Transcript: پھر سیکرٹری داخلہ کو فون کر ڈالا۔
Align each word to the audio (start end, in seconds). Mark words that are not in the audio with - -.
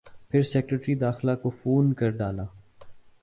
پھر 0.29 0.43
سیکرٹری 0.43 0.95
داخلہ 0.95 1.31
کو 1.41 1.49
فون 1.49 1.93
کر 1.93 2.09
ڈالا۔ 2.09 2.45